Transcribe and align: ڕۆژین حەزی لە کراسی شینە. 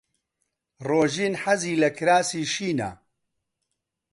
ڕۆژین 0.87 1.33
حەزی 1.43 1.79
لە 1.81 1.89
کراسی 1.97 2.43
شینە. 2.53 2.91